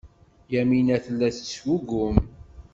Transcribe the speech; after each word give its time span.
Yamina 0.53 0.95
tella 1.05 1.27
tettgugum. 1.35 2.17